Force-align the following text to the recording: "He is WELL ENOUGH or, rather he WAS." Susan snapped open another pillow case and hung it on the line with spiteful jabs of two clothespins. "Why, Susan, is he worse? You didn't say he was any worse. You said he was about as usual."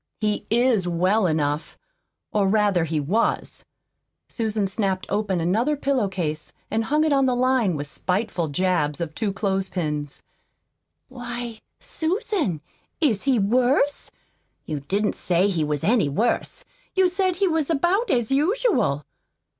"He 0.19 0.47
is 0.49 0.87
WELL 0.87 1.27
ENOUGH 1.27 1.77
or, 2.33 2.47
rather 2.47 2.85
he 2.85 2.99
WAS." 2.99 3.63
Susan 4.27 4.65
snapped 4.65 5.05
open 5.09 5.39
another 5.39 5.75
pillow 5.77 6.07
case 6.09 6.51
and 6.71 6.85
hung 6.85 7.03
it 7.03 7.13
on 7.13 7.27
the 7.27 7.35
line 7.35 7.75
with 7.75 7.85
spiteful 7.85 8.47
jabs 8.47 8.99
of 8.99 9.13
two 9.13 9.31
clothespins. 9.31 10.23
"Why, 11.07 11.59
Susan, 11.79 12.61
is 12.99 13.25
he 13.25 13.37
worse? 13.37 14.09
You 14.65 14.79
didn't 14.79 15.13
say 15.13 15.47
he 15.47 15.63
was 15.63 15.83
any 15.83 16.09
worse. 16.09 16.65
You 16.95 17.07
said 17.07 17.35
he 17.35 17.47
was 17.47 17.69
about 17.69 18.09
as 18.09 18.31
usual." 18.31 19.05